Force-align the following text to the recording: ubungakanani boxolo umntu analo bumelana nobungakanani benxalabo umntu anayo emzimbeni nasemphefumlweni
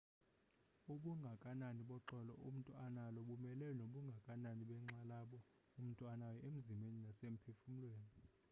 ubungakanani 0.93 1.81
boxolo 1.89 2.33
umntu 2.49 2.71
analo 2.85 3.19
bumelana 3.27 3.83
nobungakanani 3.91 4.63
benxalabo 4.69 5.37
umntu 5.79 6.03
anayo 6.13 6.39
emzimbeni 6.47 6.99
nasemphefumlweni 7.05 8.11